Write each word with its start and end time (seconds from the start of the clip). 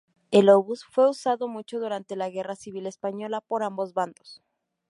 El 0.31 0.49
obús 0.49 0.83
fue 0.83 1.07
usado 1.07 1.47
mucho 1.47 1.79
durante 1.79 2.15
la 2.15 2.27
Guerra 2.31 2.55
Civil 2.55 2.87
española 2.87 3.39
por 3.39 3.61
ambos 3.61 3.93
bandos. 3.93 4.41